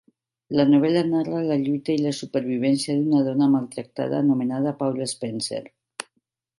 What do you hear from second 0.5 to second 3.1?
La novel·la narra la lluita i la supervivència